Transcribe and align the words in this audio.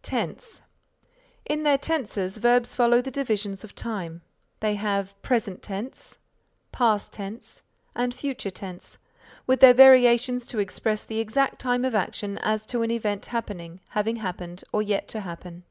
TENSE 0.00 0.62
In 1.44 1.64
their 1.64 1.76
tenses 1.76 2.38
verbs 2.38 2.74
follow 2.74 3.02
the 3.02 3.10
divisions 3.10 3.62
of 3.62 3.74
time. 3.74 4.22
They 4.60 4.76
have 4.76 5.20
present 5.20 5.60
tense, 5.60 6.16
past 6.72 7.12
tense 7.12 7.60
and 7.94 8.14
future 8.14 8.48
tense 8.50 8.96
with 9.46 9.60
their 9.60 9.74
variations 9.74 10.46
to 10.46 10.60
express 10.60 11.04
the 11.04 11.20
exact 11.20 11.58
time 11.58 11.84
of 11.84 11.94
action 11.94 12.38
as 12.38 12.64
to 12.72 12.80
an 12.80 12.90
event 12.90 13.26
happening, 13.26 13.80
having 13.90 14.16
happened 14.16 14.64
or 14.72 14.80
yet 14.80 15.08
to 15.08 15.20
happen. 15.20 15.62